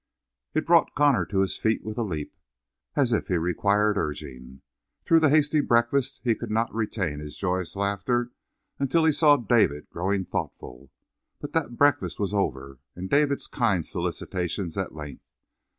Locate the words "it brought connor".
0.55-1.27